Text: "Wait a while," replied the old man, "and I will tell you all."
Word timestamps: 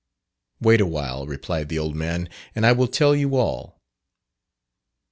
"Wait 0.59 0.81
a 0.81 0.85
while," 0.87 1.27
replied 1.27 1.69
the 1.69 1.77
old 1.77 1.95
man, 1.95 2.27
"and 2.55 2.65
I 2.65 2.71
will 2.71 2.87
tell 2.87 3.15
you 3.15 3.35
all." 3.35 3.79